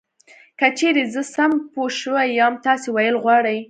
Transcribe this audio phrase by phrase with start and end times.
[0.59, 3.57] که چېرې زه سم پوه شوی یم تاسې ویل غواړی.